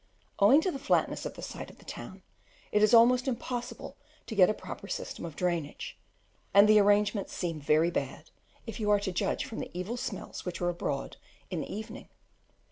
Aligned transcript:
Owing 0.39 0.61
to 0.61 0.71
the 0.71 0.79
flatness 0.79 1.27
of 1.27 1.35
the 1.35 1.43
site 1.43 1.69
of 1.69 1.77
the 1.77 1.85
town, 1.85 2.23
it 2.71 2.81
is 2.81 2.91
almost 2.91 3.27
impossible 3.27 3.97
to 4.25 4.33
get 4.33 4.49
a 4.49 4.53
proper 4.55 4.87
system 4.87 5.25
of 5.25 5.35
drainage; 5.35 5.95
and 6.55 6.67
the 6.67 6.79
arrangements 6.79 7.33
seem 7.33 7.59
very 7.61 7.91
bad, 7.91 8.31
if 8.65 8.79
you 8.79 8.89
are 8.89 8.99
to 8.99 9.11
judge 9.11 9.45
from 9.45 9.59
the 9.59 9.69
evil 9.77 9.97
smells 9.97 10.43
which 10.43 10.59
are 10.59 10.69
abroad 10.69 11.17
in 11.51 11.61
the 11.61 11.71
evening. 11.71 12.09